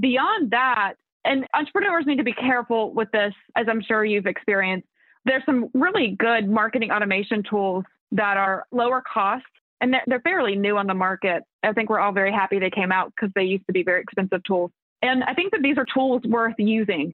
Beyond 0.00 0.50
that, 0.50 0.94
and 1.24 1.46
entrepreneurs 1.54 2.04
need 2.04 2.18
to 2.18 2.24
be 2.24 2.32
careful 2.32 2.92
with 2.92 3.12
this, 3.12 3.32
as 3.54 3.66
I'm 3.70 3.80
sure 3.80 4.04
you've 4.04 4.26
experienced. 4.26 4.88
There's 5.24 5.44
some 5.46 5.68
really 5.72 6.16
good 6.18 6.50
marketing 6.50 6.90
automation 6.90 7.44
tools 7.48 7.84
that 8.10 8.36
are 8.36 8.64
lower 8.72 9.04
cost 9.06 9.44
and 9.80 9.92
they're, 9.92 10.04
they're 10.06 10.20
fairly 10.20 10.56
new 10.56 10.76
on 10.76 10.86
the 10.86 10.94
market. 10.94 11.42
I 11.62 11.72
think 11.72 11.90
we're 11.90 12.00
all 12.00 12.12
very 12.12 12.32
happy 12.32 12.58
they 12.58 12.70
came 12.70 12.92
out 12.92 13.12
because 13.14 13.32
they 13.34 13.44
used 13.44 13.66
to 13.66 13.72
be 13.72 13.82
very 13.82 14.02
expensive 14.02 14.42
tools. 14.44 14.70
And 15.02 15.22
I 15.24 15.34
think 15.34 15.52
that 15.52 15.62
these 15.62 15.78
are 15.78 15.86
tools 15.92 16.22
worth 16.24 16.54
using. 16.58 17.12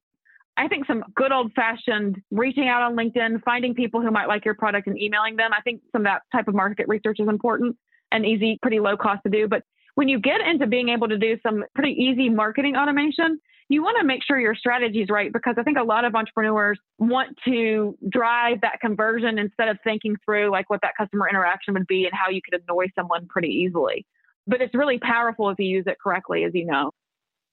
I 0.55 0.67
think 0.67 0.85
some 0.85 1.03
good 1.15 1.31
old 1.31 1.51
fashioned 1.53 2.21
reaching 2.31 2.67
out 2.67 2.83
on 2.83 2.95
LinkedIn, 2.95 3.43
finding 3.43 3.73
people 3.73 4.01
who 4.01 4.11
might 4.11 4.27
like 4.27 4.45
your 4.45 4.53
product 4.53 4.87
and 4.87 5.01
emailing 5.01 5.35
them. 5.35 5.51
I 5.51 5.61
think 5.61 5.81
some 5.91 6.01
of 6.01 6.05
that 6.05 6.21
type 6.31 6.47
of 6.47 6.53
market 6.53 6.87
research 6.87 7.19
is 7.19 7.27
important 7.27 7.75
and 8.11 8.25
easy, 8.25 8.59
pretty 8.61 8.79
low 8.79 8.95
cost 8.95 9.21
to 9.23 9.31
do. 9.31 9.47
But 9.47 9.63
when 9.95 10.07
you 10.07 10.19
get 10.19 10.41
into 10.41 10.67
being 10.67 10.89
able 10.89 11.07
to 11.07 11.17
do 11.17 11.37
some 11.43 11.65
pretty 11.75 11.91
easy 11.91 12.29
marketing 12.29 12.75
automation, 12.75 13.39
you 13.69 13.81
want 13.83 13.97
to 13.99 14.05
make 14.05 14.23
sure 14.23 14.39
your 14.39 14.55
strategy 14.55 15.01
is 15.01 15.09
right 15.09 15.31
because 15.31 15.55
I 15.57 15.63
think 15.63 15.77
a 15.77 15.83
lot 15.83 16.05
of 16.05 16.15
entrepreneurs 16.15 16.79
want 16.99 17.37
to 17.45 17.97
drive 18.09 18.61
that 18.61 18.79
conversion 18.81 19.39
instead 19.39 19.67
of 19.67 19.77
thinking 19.83 20.15
through 20.25 20.51
like 20.51 20.69
what 20.69 20.81
that 20.81 20.95
customer 20.97 21.27
interaction 21.29 21.73
would 21.73 21.87
be 21.87 22.05
and 22.05 22.13
how 22.13 22.29
you 22.29 22.41
could 22.41 22.61
annoy 22.61 22.87
someone 22.95 23.27
pretty 23.27 23.49
easily. 23.49 24.05
But 24.45 24.61
it's 24.61 24.75
really 24.75 24.99
powerful 24.99 25.49
if 25.49 25.59
you 25.59 25.67
use 25.67 25.85
it 25.87 25.97
correctly, 26.03 26.43
as 26.43 26.51
you 26.53 26.65
know. 26.65 26.91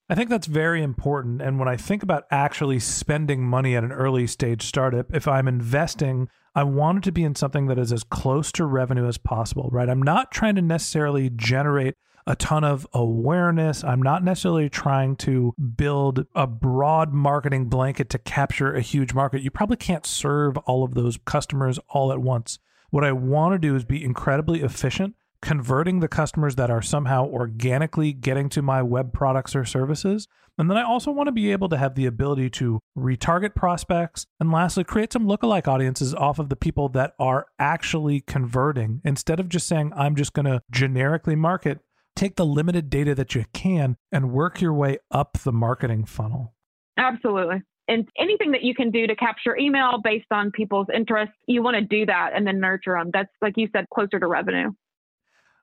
I 0.08 0.16
think 0.16 0.28
that's 0.28 0.48
very 0.48 0.82
important. 0.82 1.40
And 1.40 1.60
when 1.60 1.68
I 1.68 1.76
think 1.76 2.02
about 2.02 2.24
actually 2.32 2.80
spending 2.80 3.44
money 3.44 3.76
at 3.76 3.84
an 3.84 3.92
early 3.92 4.26
stage 4.26 4.62
startup, 4.62 5.14
if 5.14 5.28
I'm 5.28 5.46
investing, 5.46 6.28
I 6.52 6.64
want 6.64 6.98
it 6.98 7.04
to 7.04 7.12
be 7.12 7.22
in 7.22 7.36
something 7.36 7.66
that 7.66 7.78
is 7.78 7.92
as 7.92 8.02
close 8.02 8.50
to 8.52 8.64
revenue 8.64 9.06
as 9.06 9.18
possible, 9.18 9.68
right? 9.70 9.88
I'm 9.88 10.02
not 10.02 10.32
trying 10.32 10.56
to 10.56 10.62
necessarily 10.62 11.30
generate 11.30 11.94
a 12.30 12.36
ton 12.36 12.62
of 12.62 12.86
awareness. 12.92 13.82
I'm 13.82 14.00
not 14.00 14.22
necessarily 14.22 14.68
trying 14.68 15.16
to 15.16 15.52
build 15.76 16.26
a 16.36 16.46
broad 16.46 17.12
marketing 17.12 17.64
blanket 17.64 18.08
to 18.10 18.18
capture 18.18 18.72
a 18.72 18.80
huge 18.80 19.12
market. 19.12 19.42
You 19.42 19.50
probably 19.50 19.78
can't 19.78 20.06
serve 20.06 20.56
all 20.58 20.84
of 20.84 20.94
those 20.94 21.18
customers 21.24 21.80
all 21.88 22.12
at 22.12 22.20
once. 22.20 22.60
What 22.90 23.02
I 23.02 23.10
want 23.10 23.54
to 23.54 23.58
do 23.58 23.74
is 23.74 23.84
be 23.84 24.04
incredibly 24.04 24.62
efficient, 24.62 25.16
converting 25.42 25.98
the 25.98 26.06
customers 26.06 26.54
that 26.54 26.70
are 26.70 26.80
somehow 26.80 27.26
organically 27.26 28.12
getting 28.12 28.48
to 28.50 28.62
my 28.62 28.80
web 28.80 29.12
products 29.12 29.56
or 29.56 29.64
services. 29.64 30.28
And 30.56 30.70
then 30.70 30.76
I 30.76 30.84
also 30.84 31.10
want 31.10 31.26
to 31.26 31.32
be 31.32 31.50
able 31.50 31.68
to 31.70 31.78
have 31.78 31.96
the 31.96 32.06
ability 32.06 32.50
to 32.50 32.78
retarget 32.96 33.56
prospects. 33.56 34.26
And 34.38 34.52
lastly, 34.52 34.84
create 34.84 35.12
some 35.12 35.26
lookalike 35.26 35.66
audiences 35.66 36.14
off 36.14 36.38
of 36.38 36.48
the 36.48 36.54
people 36.54 36.90
that 36.90 37.14
are 37.18 37.46
actually 37.58 38.20
converting 38.20 39.00
instead 39.04 39.40
of 39.40 39.48
just 39.48 39.66
saying, 39.66 39.92
I'm 39.96 40.14
just 40.14 40.32
going 40.32 40.46
to 40.46 40.62
generically 40.70 41.34
market 41.34 41.80
take 42.16 42.36
the 42.36 42.46
limited 42.46 42.90
data 42.90 43.14
that 43.14 43.34
you 43.34 43.44
can 43.52 43.96
and 44.12 44.32
work 44.32 44.60
your 44.60 44.74
way 44.74 44.98
up 45.10 45.38
the 45.44 45.52
marketing 45.52 46.04
funnel. 46.04 46.54
Absolutely. 46.96 47.62
And 47.88 48.08
anything 48.18 48.52
that 48.52 48.62
you 48.62 48.74
can 48.74 48.90
do 48.90 49.06
to 49.06 49.16
capture 49.16 49.56
email 49.56 50.00
based 50.02 50.30
on 50.30 50.52
people's 50.52 50.86
interests, 50.94 51.34
you 51.46 51.62
want 51.62 51.74
to 51.74 51.80
do 51.80 52.06
that 52.06 52.30
and 52.34 52.46
then 52.46 52.60
nurture 52.60 52.94
them. 52.94 53.10
That's, 53.12 53.30
like 53.42 53.54
you 53.56 53.68
said, 53.72 53.86
closer 53.92 54.20
to 54.20 54.26
revenue. 54.26 54.70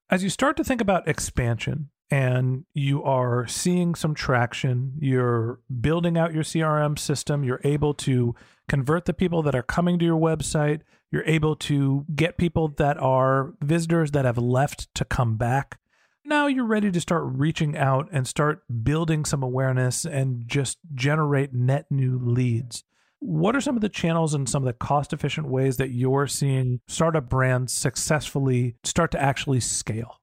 As 0.09 0.23
you 0.23 0.29
start 0.29 0.57
to 0.57 0.63
think 0.63 0.81
about 0.81 1.07
expansion 1.07 1.89
and 2.09 2.65
you 2.73 3.03
are 3.03 3.47
seeing 3.47 3.95
some 3.95 4.13
traction, 4.13 4.93
you're 4.99 5.59
building 5.79 6.17
out 6.17 6.33
your 6.33 6.43
CRM 6.43 6.97
system, 6.97 7.43
you're 7.43 7.61
able 7.63 7.93
to 7.93 8.35
convert 8.67 9.05
the 9.05 9.13
people 9.13 9.41
that 9.43 9.55
are 9.55 9.63
coming 9.63 9.99
to 9.99 10.05
your 10.05 10.19
website, 10.19 10.81
you're 11.11 11.25
able 11.25 11.55
to 11.55 12.05
get 12.13 12.37
people 12.37 12.67
that 12.69 12.97
are 12.97 13.53
visitors 13.61 14.11
that 14.11 14.25
have 14.25 14.37
left 14.37 14.93
to 14.95 15.05
come 15.05 15.37
back 15.37 15.79
now 16.27 16.47
you're 16.47 16.65
ready 16.65 16.91
to 16.91 17.01
start 17.01 17.23
reaching 17.25 17.77
out 17.77 18.09
and 18.11 18.27
start 18.27 18.63
building 18.83 19.23
some 19.23 19.41
awareness 19.41 20.05
and 20.05 20.43
just 20.45 20.77
generate 20.93 21.53
net 21.53 21.85
new 21.89 22.19
leads. 22.19 22.83
What 23.19 23.55
are 23.55 23.61
some 23.61 23.75
of 23.75 23.81
the 23.81 23.89
channels 23.89 24.33
and 24.33 24.47
some 24.47 24.61
of 24.61 24.67
the 24.67 24.73
cost 24.73 25.13
efficient 25.13 25.47
ways 25.47 25.77
that 25.77 25.89
you're 25.89 26.27
seeing 26.27 26.81
startup 26.87 27.29
brands 27.29 27.73
successfully 27.73 28.75
start 28.83 29.11
to 29.11 29.21
actually 29.21 29.61
scale? 29.61 30.19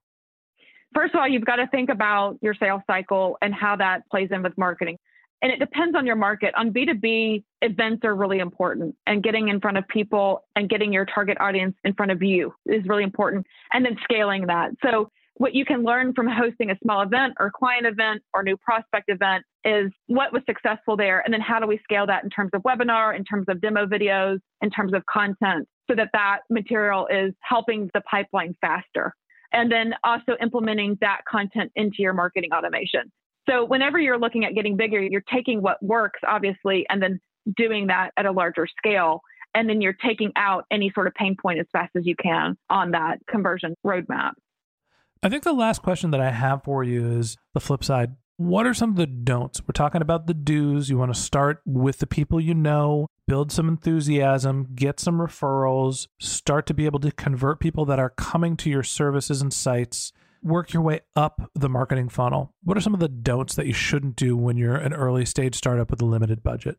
First 0.93 1.13
of 1.13 1.19
all, 1.19 1.27
you've 1.27 1.43
got 1.43 1.57
to 1.57 1.67
think 1.67 1.89
about 1.89 2.37
your 2.41 2.53
sales 2.53 2.81
cycle 2.87 3.37
and 3.41 3.53
how 3.53 3.75
that 3.75 4.07
plays 4.09 4.29
in 4.31 4.43
with 4.43 4.57
marketing. 4.57 4.97
And 5.41 5.51
it 5.51 5.59
depends 5.59 5.95
on 5.97 6.05
your 6.05 6.15
market. 6.15 6.53
On 6.55 6.71
B2B, 6.71 7.43
events 7.61 8.05
are 8.05 8.15
really 8.15 8.39
important, 8.39 8.95
and 9.05 9.21
getting 9.21 9.49
in 9.49 9.59
front 9.59 9.77
of 9.77 9.85
people 9.89 10.45
and 10.55 10.69
getting 10.69 10.93
your 10.93 11.05
target 11.05 11.37
audience 11.41 11.75
in 11.83 11.93
front 11.93 12.13
of 12.13 12.23
you 12.23 12.53
is 12.65 12.87
really 12.87 13.03
important, 13.03 13.45
and 13.73 13.83
then 13.83 13.97
scaling 14.05 14.47
that. 14.47 14.71
So 14.81 15.11
what 15.37 15.53
you 15.53 15.65
can 15.65 15.83
learn 15.83 16.13
from 16.13 16.27
hosting 16.27 16.71
a 16.71 16.77
small 16.81 17.01
event 17.01 17.33
or 17.39 17.51
client 17.51 17.85
event 17.85 18.21
or 18.33 18.43
new 18.43 18.57
prospect 18.57 19.09
event 19.09 19.43
is 19.63 19.91
what 20.07 20.31
was 20.31 20.41
successful 20.47 20.95
there 20.95 21.21
and 21.25 21.33
then 21.33 21.41
how 21.41 21.59
do 21.59 21.67
we 21.67 21.79
scale 21.83 22.07
that 22.07 22.23
in 22.23 22.29
terms 22.29 22.51
of 22.53 22.61
webinar 22.63 23.15
in 23.15 23.23
terms 23.23 23.45
of 23.49 23.59
demo 23.61 23.85
videos 23.85 24.39
in 24.61 24.69
terms 24.69 24.93
of 24.93 25.05
content 25.05 25.67
so 25.89 25.95
that 25.95 26.09
that 26.13 26.39
material 26.49 27.07
is 27.07 27.33
helping 27.41 27.89
the 27.93 28.01
pipeline 28.01 28.55
faster. 28.59 29.13
And 29.51 29.71
then 29.71 29.93
also 30.03 30.35
implementing 30.41 30.97
that 31.01 31.21
content 31.29 31.71
into 31.75 31.97
your 31.99 32.13
marketing 32.13 32.49
automation. 32.51 33.11
So 33.47 33.63
whenever 33.63 33.99
you're 33.99 34.17
looking 34.17 34.43
at 34.43 34.55
getting 34.55 34.75
bigger 34.75 35.01
you're 35.01 35.23
taking 35.31 35.61
what 35.61 35.81
works 35.83 36.19
obviously 36.27 36.85
and 36.89 37.01
then 37.01 37.19
doing 37.55 37.87
that 37.87 38.11
at 38.17 38.25
a 38.25 38.31
larger 38.31 38.67
scale. 38.77 39.21
And 39.53 39.69
then 39.69 39.81
you're 39.81 39.93
taking 39.93 40.33
out 40.35 40.65
any 40.71 40.91
sort 40.93 41.07
of 41.07 41.13
pain 41.13 41.37
point 41.41 41.59
as 41.59 41.65
fast 41.71 41.91
as 41.95 42.05
you 42.05 42.15
can 42.15 42.57
on 42.69 42.91
that 42.91 43.19
conversion 43.29 43.75
roadmap 43.85 44.31
I 45.25 45.29
think 45.29 45.41
the 45.41 45.53
last 45.53 45.81
question 45.81 46.11
that 46.11 46.21
I 46.21 46.29
have 46.29 46.63
for 46.63 46.83
you 46.83 47.17
is 47.17 47.35
the 47.55 47.59
flip 47.59 47.83
side. 47.83 48.15
What 48.37 48.67
are 48.67 48.75
some 48.75 48.91
of 48.91 48.95
the 48.95 49.07
don'ts? 49.07 49.59
We're 49.59 49.71
talking 49.71 50.03
about 50.03 50.27
the 50.27 50.35
do's. 50.35 50.87
You 50.87 50.99
want 50.99 51.15
to 51.15 51.19
start 51.19 51.63
with 51.65 51.97
the 51.97 52.05
people 52.05 52.39
you 52.39 52.53
know, 52.53 53.07
build 53.27 53.51
some 53.51 53.67
enthusiasm, 53.67 54.67
get 54.75 54.99
some 54.99 55.17
referrals, 55.17 56.05
start 56.19 56.67
to 56.67 56.75
be 56.75 56.85
able 56.85 56.99
to 56.99 57.11
convert 57.11 57.59
people 57.59 57.85
that 57.85 57.97
are 57.97 58.11
coming 58.11 58.55
to 58.57 58.69
your 58.69 58.83
services 58.83 59.41
and 59.41 59.51
sites, 59.51 60.13
work 60.43 60.73
your 60.73 60.83
way 60.83 60.99
up 61.15 61.49
the 61.55 61.69
marketing 61.69 62.09
funnel. 62.09 62.53
What 62.63 62.77
are 62.77 62.81
some 62.81 62.93
of 62.93 62.99
the 62.99 63.09
don'ts 63.09 63.55
that 63.55 63.65
you 63.65 63.73
shouldn't 63.73 64.15
do 64.15 64.37
when 64.37 64.57
you're 64.57 64.75
an 64.75 64.93
early 64.93 65.25
stage 65.25 65.55
startup 65.55 65.89
with 65.89 66.03
a 66.03 66.05
limited 66.05 66.43
budget? 66.43 66.77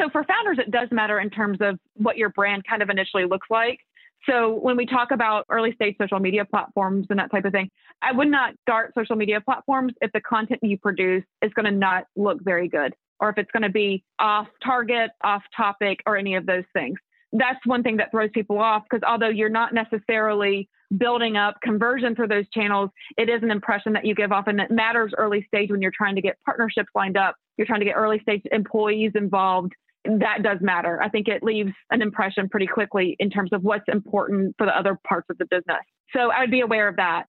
So, 0.00 0.08
for 0.10 0.24
founders, 0.24 0.58
it 0.58 0.72
does 0.72 0.88
matter 0.90 1.20
in 1.20 1.30
terms 1.30 1.58
of 1.60 1.78
what 1.94 2.16
your 2.16 2.30
brand 2.30 2.64
kind 2.68 2.82
of 2.82 2.90
initially 2.90 3.24
looks 3.24 3.46
like. 3.50 3.78
So 4.26 4.54
when 4.54 4.76
we 4.76 4.86
talk 4.86 5.10
about 5.10 5.44
early 5.48 5.72
stage 5.72 5.96
social 6.00 6.18
media 6.18 6.44
platforms 6.44 7.06
and 7.10 7.18
that 7.18 7.30
type 7.30 7.44
of 7.44 7.52
thing, 7.52 7.70
I 8.02 8.12
would 8.12 8.28
not 8.28 8.54
start 8.62 8.92
social 8.96 9.16
media 9.16 9.40
platforms 9.40 9.92
if 10.00 10.12
the 10.12 10.20
content 10.20 10.60
you 10.62 10.78
produce 10.78 11.24
is 11.42 11.52
going 11.54 11.66
to 11.66 11.72
not 11.72 12.04
look 12.16 12.42
very 12.42 12.68
good 12.68 12.94
or 13.20 13.30
if 13.30 13.38
it's 13.38 13.50
going 13.50 13.62
to 13.62 13.68
be 13.68 14.04
off 14.18 14.46
target, 14.64 15.10
off 15.24 15.42
topic, 15.56 16.00
or 16.06 16.16
any 16.16 16.36
of 16.36 16.46
those 16.46 16.64
things. 16.72 16.98
that's 17.32 17.58
one 17.66 17.82
thing 17.82 17.98
that 17.98 18.10
throws 18.10 18.30
people 18.32 18.58
off 18.58 18.84
because 18.88 19.02
although 19.06 19.28
you're 19.28 19.50
not 19.50 19.74
necessarily 19.74 20.68
building 20.96 21.36
up 21.36 21.60
conversion 21.62 22.14
for 22.14 22.26
those 22.26 22.48
channels, 22.54 22.90
it 23.18 23.28
is 23.28 23.42
an 23.42 23.50
impression 23.50 23.92
that 23.92 24.06
you 24.06 24.14
give 24.14 24.32
off 24.32 24.46
and 24.46 24.60
it 24.60 24.70
matters 24.70 25.12
early 25.18 25.44
stage 25.46 25.70
when 25.70 25.82
you're 25.82 25.92
trying 25.94 26.14
to 26.14 26.22
get 26.22 26.38
partnerships 26.44 26.88
lined 26.94 27.16
up, 27.16 27.36
you're 27.56 27.66
trying 27.66 27.80
to 27.80 27.84
get 27.84 27.94
early 27.94 28.18
stage 28.20 28.42
employees 28.50 29.12
involved. 29.14 29.72
That 30.08 30.42
does 30.42 30.58
matter. 30.62 31.02
I 31.02 31.10
think 31.10 31.28
it 31.28 31.42
leaves 31.42 31.72
an 31.90 32.00
impression 32.00 32.48
pretty 32.48 32.66
quickly 32.66 33.14
in 33.18 33.28
terms 33.28 33.52
of 33.52 33.62
what's 33.62 33.84
important 33.88 34.54
for 34.56 34.66
the 34.66 34.76
other 34.76 34.98
parts 35.06 35.26
of 35.28 35.36
the 35.36 35.44
business. 35.44 35.84
So 36.16 36.30
I 36.30 36.40
would 36.40 36.50
be 36.50 36.60
aware 36.60 36.88
of 36.88 36.96
that. 36.96 37.24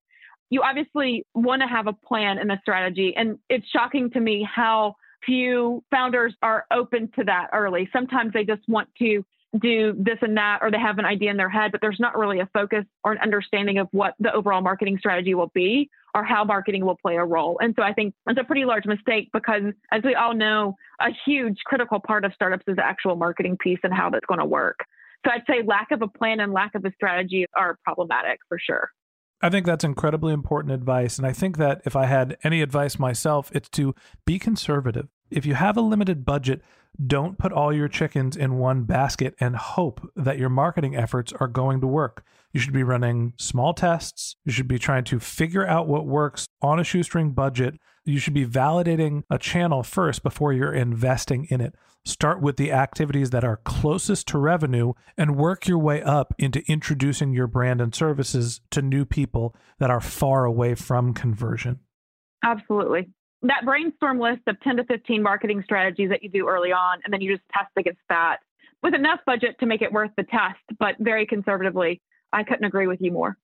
You 0.48 0.62
obviously 0.62 1.26
want 1.34 1.60
to 1.60 1.68
have 1.68 1.86
a 1.86 1.92
plan 1.92 2.38
and 2.38 2.50
a 2.50 2.58
strategy. 2.62 3.14
And 3.16 3.38
it's 3.50 3.68
shocking 3.68 4.10
to 4.12 4.20
me 4.20 4.48
how 4.50 4.94
few 5.26 5.84
founders 5.90 6.34
are 6.42 6.64
open 6.72 7.10
to 7.16 7.24
that 7.24 7.48
early. 7.52 7.86
Sometimes 7.92 8.32
they 8.32 8.44
just 8.44 8.62
want 8.66 8.88
to 8.98 9.22
do 9.58 9.94
this 9.98 10.18
and 10.22 10.36
that, 10.36 10.58
or 10.62 10.70
they 10.70 10.78
have 10.78 10.98
an 10.98 11.04
idea 11.04 11.30
in 11.30 11.36
their 11.36 11.48
head, 11.48 11.72
but 11.72 11.80
there's 11.80 11.98
not 11.98 12.16
really 12.16 12.40
a 12.40 12.48
focus 12.52 12.84
or 13.02 13.12
an 13.12 13.18
understanding 13.18 13.78
of 13.78 13.88
what 13.90 14.14
the 14.20 14.32
overall 14.32 14.60
marketing 14.60 14.96
strategy 14.98 15.34
will 15.34 15.50
be 15.54 15.90
or 16.14 16.24
how 16.24 16.44
marketing 16.44 16.84
will 16.84 16.96
play 16.96 17.16
a 17.16 17.24
role. 17.24 17.58
And 17.60 17.74
so 17.76 17.82
I 17.82 17.92
think 17.92 18.14
it's 18.26 18.38
a 18.40 18.44
pretty 18.44 18.64
large 18.64 18.86
mistake 18.86 19.28
because, 19.32 19.62
as 19.92 20.02
we 20.04 20.14
all 20.14 20.34
know, 20.34 20.74
a 21.00 21.08
huge 21.26 21.58
critical 21.64 22.00
part 22.00 22.24
of 22.24 22.32
startups 22.34 22.64
is 22.68 22.76
the 22.76 22.84
actual 22.84 23.16
marketing 23.16 23.56
piece 23.60 23.78
and 23.82 23.92
how 23.92 24.10
that's 24.10 24.26
going 24.26 24.40
to 24.40 24.46
work. 24.46 24.78
So 25.24 25.32
I'd 25.32 25.42
say 25.46 25.62
lack 25.64 25.90
of 25.90 26.02
a 26.02 26.08
plan 26.08 26.40
and 26.40 26.52
lack 26.52 26.74
of 26.74 26.84
a 26.84 26.92
strategy 26.94 27.46
are 27.54 27.76
problematic 27.84 28.38
for 28.48 28.58
sure. 28.58 28.90
I 29.42 29.50
think 29.50 29.66
that's 29.66 29.84
incredibly 29.84 30.32
important 30.32 30.72
advice. 30.72 31.18
And 31.18 31.26
I 31.26 31.32
think 31.32 31.56
that 31.56 31.80
if 31.84 31.96
I 31.96 32.06
had 32.06 32.36
any 32.44 32.60
advice 32.62 32.98
myself, 32.98 33.50
it's 33.54 33.68
to 33.70 33.94
be 34.26 34.38
conservative. 34.38 35.08
If 35.30 35.46
you 35.46 35.54
have 35.54 35.76
a 35.76 35.82
limited 35.82 36.24
budget, 36.24 36.62
don't 37.06 37.38
put 37.38 37.52
all 37.52 37.72
your 37.72 37.88
chickens 37.88 38.36
in 38.36 38.58
one 38.58 38.82
basket 38.82 39.34
and 39.40 39.56
hope 39.56 40.10
that 40.16 40.38
your 40.38 40.48
marketing 40.48 40.96
efforts 40.96 41.32
are 41.34 41.46
going 41.46 41.80
to 41.80 41.86
work. 41.86 42.24
You 42.52 42.60
should 42.60 42.72
be 42.72 42.82
running 42.82 43.34
small 43.36 43.74
tests. 43.74 44.36
You 44.44 44.52
should 44.52 44.66
be 44.66 44.78
trying 44.78 45.04
to 45.04 45.20
figure 45.20 45.66
out 45.66 45.86
what 45.86 46.06
works 46.06 46.46
on 46.60 46.80
a 46.80 46.84
shoestring 46.84 47.30
budget. 47.30 47.78
You 48.04 48.18
should 48.18 48.34
be 48.34 48.44
validating 48.44 49.22
a 49.30 49.38
channel 49.38 49.84
first 49.84 50.22
before 50.22 50.52
you're 50.52 50.74
investing 50.74 51.46
in 51.48 51.60
it. 51.60 51.74
Start 52.04 52.40
with 52.40 52.56
the 52.56 52.72
activities 52.72 53.30
that 53.30 53.44
are 53.44 53.60
closest 53.64 54.26
to 54.28 54.38
revenue 54.38 54.94
and 55.16 55.36
work 55.36 55.68
your 55.68 55.78
way 55.78 56.02
up 56.02 56.34
into 56.38 56.64
introducing 56.66 57.32
your 57.32 57.46
brand 57.46 57.80
and 57.80 57.94
services 57.94 58.60
to 58.70 58.82
new 58.82 59.04
people 59.04 59.54
that 59.78 59.90
are 59.90 60.00
far 60.00 60.44
away 60.44 60.74
from 60.74 61.14
conversion. 61.14 61.78
Absolutely 62.42 63.10
that 63.42 63.64
brainstorm 63.64 64.18
list 64.18 64.42
of 64.46 64.60
10 64.60 64.76
to 64.76 64.84
15 64.84 65.22
marketing 65.22 65.62
strategies 65.64 66.10
that 66.10 66.22
you 66.22 66.28
do 66.28 66.48
early 66.48 66.72
on, 66.72 66.98
and 67.04 67.12
then 67.12 67.20
you 67.20 67.34
just 67.34 67.48
test 67.52 67.70
against 67.76 68.00
that 68.08 68.38
with 68.82 68.94
enough 68.94 69.20
budget 69.26 69.56
to 69.60 69.66
make 69.66 69.82
it 69.82 69.92
worth 69.92 70.10
the 70.16 70.24
test, 70.24 70.58
but 70.78 70.94
very 70.98 71.26
conservatively. 71.26 72.00
I 72.32 72.44
couldn't 72.44 72.64
agree 72.64 72.86
with 72.86 73.00
you 73.00 73.12
more. 73.12 73.36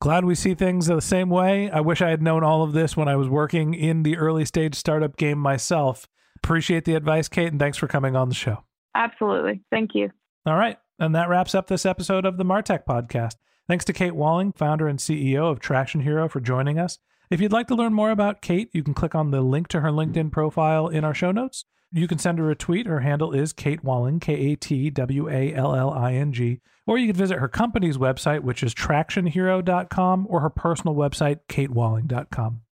Glad 0.00 0.24
we 0.24 0.34
see 0.34 0.54
things 0.54 0.86
the 0.86 1.00
same 1.00 1.28
way. 1.28 1.70
I 1.70 1.80
wish 1.80 2.00
I 2.00 2.08
had 2.08 2.22
known 2.22 2.42
all 2.42 2.62
of 2.62 2.72
this 2.72 2.96
when 2.96 3.08
I 3.08 3.16
was 3.16 3.28
working 3.28 3.74
in 3.74 4.02
the 4.02 4.16
early 4.16 4.46
stage 4.46 4.74
startup 4.74 5.16
game 5.16 5.38
myself. 5.38 6.08
Appreciate 6.36 6.86
the 6.86 6.94
advice, 6.94 7.28
Kate, 7.28 7.48
and 7.48 7.60
thanks 7.60 7.76
for 7.76 7.86
coming 7.86 8.16
on 8.16 8.30
the 8.30 8.34
show. 8.34 8.64
Absolutely. 8.94 9.60
Thank 9.70 9.94
you. 9.94 10.10
All 10.46 10.56
right. 10.56 10.78
And 10.98 11.14
that 11.14 11.28
wraps 11.28 11.54
up 11.54 11.66
this 11.66 11.84
episode 11.84 12.24
of 12.24 12.38
the 12.38 12.44
Martech 12.44 12.84
podcast. 12.88 13.34
Thanks 13.68 13.84
to 13.84 13.92
Kate 13.92 14.14
Walling, 14.14 14.52
founder 14.52 14.88
and 14.88 14.98
CEO 14.98 15.50
of 15.50 15.60
Traction 15.60 16.00
Hero, 16.00 16.28
for 16.28 16.40
joining 16.40 16.78
us. 16.78 16.98
If 17.30 17.40
you'd 17.40 17.52
like 17.52 17.68
to 17.68 17.76
learn 17.76 17.94
more 17.94 18.10
about 18.10 18.42
Kate, 18.42 18.70
you 18.72 18.82
can 18.82 18.92
click 18.92 19.14
on 19.14 19.30
the 19.30 19.40
link 19.40 19.68
to 19.68 19.80
her 19.80 19.90
LinkedIn 19.90 20.32
profile 20.32 20.88
in 20.88 21.04
our 21.04 21.14
show 21.14 21.30
notes. 21.30 21.64
You 21.92 22.08
can 22.08 22.18
send 22.18 22.40
her 22.40 22.50
a 22.50 22.56
tweet. 22.56 22.86
Her 22.86 23.00
handle 23.00 23.32
is 23.32 23.52
Kate 23.52 23.84
Walling, 23.84 24.18
K 24.18 24.52
A 24.52 24.56
T 24.56 24.90
W 24.90 25.28
A 25.28 25.54
L 25.54 25.76
L 25.76 25.90
I 25.90 26.14
N 26.14 26.32
G. 26.32 26.60
Or 26.88 26.98
you 26.98 27.06
can 27.06 27.14
visit 27.14 27.38
her 27.38 27.46
company's 27.46 27.98
website, 27.98 28.40
which 28.40 28.64
is 28.64 28.74
tractionhero.com, 28.74 30.26
or 30.28 30.40
her 30.40 30.50
personal 30.50 30.96
website, 30.96 31.38
katewalling.com. 31.48 32.62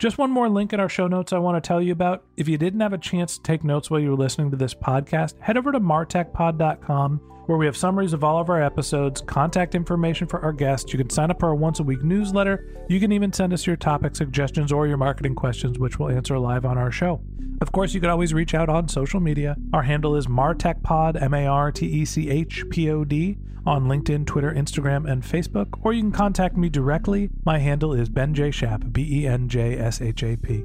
Just 0.00 0.18
one 0.18 0.32
more 0.32 0.48
link 0.48 0.72
in 0.72 0.80
our 0.80 0.88
show 0.88 1.06
notes 1.06 1.32
I 1.32 1.38
want 1.38 1.62
to 1.62 1.66
tell 1.66 1.80
you 1.80 1.92
about. 1.92 2.24
If 2.36 2.48
you 2.48 2.58
didn't 2.58 2.80
have 2.80 2.92
a 2.92 2.98
chance 2.98 3.36
to 3.36 3.42
take 3.42 3.62
notes 3.62 3.88
while 3.88 4.00
you 4.00 4.10
were 4.10 4.16
listening 4.16 4.50
to 4.50 4.56
this 4.56 4.74
podcast, 4.74 5.38
head 5.38 5.56
over 5.56 5.70
to 5.70 5.78
martechpod.com 5.78 7.20
where 7.46 7.58
we 7.58 7.66
have 7.66 7.76
summaries 7.76 8.12
of 8.12 8.22
all 8.24 8.40
of 8.40 8.48
our 8.48 8.62
episodes, 8.62 9.20
contact 9.20 9.74
information 9.74 10.26
for 10.26 10.40
our 10.40 10.52
guests. 10.52 10.92
You 10.92 10.98
can 10.98 11.10
sign 11.10 11.30
up 11.30 11.40
for 11.40 11.48
our 11.48 11.54
once 11.54 11.80
a 11.80 11.82
week 11.82 12.02
newsletter. 12.02 12.84
You 12.88 13.00
can 13.00 13.12
even 13.12 13.32
send 13.32 13.52
us 13.52 13.66
your 13.66 13.76
topic 13.76 14.16
suggestions 14.16 14.72
or 14.72 14.86
your 14.86 14.96
marketing 14.96 15.34
questions, 15.34 15.78
which 15.78 15.98
we'll 15.98 16.10
answer 16.10 16.38
live 16.38 16.64
on 16.64 16.78
our 16.78 16.90
show. 16.90 17.20
Of 17.60 17.72
course, 17.72 17.94
you 17.94 18.00
can 18.00 18.10
always 18.10 18.34
reach 18.34 18.54
out 18.54 18.68
on 18.68 18.88
social 18.88 19.20
media. 19.20 19.56
Our 19.72 19.82
handle 19.82 20.16
is 20.16 20.26
MartechPod, 20.26 21.20
M 21.20 21.34
A 21.34 21.46
R 21.46 21.70
T 21.70 21.86
E 21.86 22.04
C 22.04 22.28
H 22.28 22.64
P 22.70 22.90
O 22.90 23.04
D, 23.04 23.38
on 23.64 23.84
LinkedIn, 23.84 24.26
Twitter, 24.26 24.52
Instagram, 24.52 25.10
and 25.10 25.22
Facebook, 25.22 25.78
or 25.82 25.92
you 25.92 26.02
can 26.02 26.12
contact 26.12 26.56
me 26.56 26.68
directly. 26.68 27.30
My 27.44 27.58
handle 27.58 27.92
is 27.92 28.08
Ben 28.08 28.34
J. 28.34 28.50
Shap, 28.50 28.84
B 28.90 29.22
E 29.22 29.26
N 29.26 29.48
J 29.48 29.78
S 29.78 30.00
H 30.00 30.22
A 30.22 30.36
P. 30.36 30.64